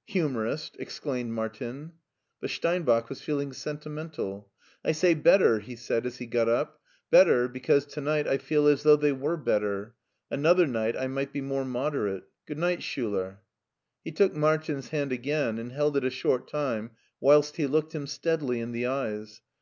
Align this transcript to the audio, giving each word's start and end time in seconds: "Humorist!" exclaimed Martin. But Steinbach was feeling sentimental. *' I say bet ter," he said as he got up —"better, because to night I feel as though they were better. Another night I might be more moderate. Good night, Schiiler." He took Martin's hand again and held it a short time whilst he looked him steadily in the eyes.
"Humorist!" 0.08 0.76
exclaimed 0.78 1.30
Martin. 1.30 1.92
But 2.42 2.50
Steinbach 2.50 3.08
was 3.08 3.22
feeling 3.22 3.54
sentimental. 3.54 4.50
*' 4.66 4.70
I 4.84 4.92
say 4.92 5.14
bet 5.14 5.40
ter," 5.40 5.58
he 5.60 5.74
said 5.74 6.04
as 6.04 6.18
he 6.18 6.26
got 6.26 6.50
up 6.50 6.82
—"better, 7.10 7.48
because 7.48 7.86
to 7.86 8.02
night 8.02 8.26
I 8.28 8.36
feel 8.36 8.66
as 8.66 8.82
though 8.82 8.96
they 8.96 9.12
were 9.12 9.38
better. 9.38 9.94
Another 10.30 10.66
night 10.66 10.98
I 10.98 11.06
might 11.06 11.32
be 11.32 11.40
more 11.40 11.64
moderate. 11.64 12.24
Good 12.44 12.58
night, 12.58 12.80
Schiiler." 12.80 13.38
He 14.04 14.12
took 14.12 14.34
Martin's 14.34 14.90
hand 14.90 15.12
again 15.12 15.56
and 15.56 15.72
held 15.72 15.96
it 15.96 16.04
a 16.04 16.10
short 16.10 16.46
time 16.46 16.90
whilst 17.18 17.56
he 17.56 17.66
looked 17.66 17.94
him 17.94 18.06
steadily 18.06 18.60
in 18.60 18.72
the 18.72 18.84
eyes. 18.84 19.40